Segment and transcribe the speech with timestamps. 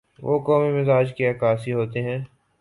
[0.19, 2.17] وہ قومی مزاج کے عکاس ہوتے ہیں۔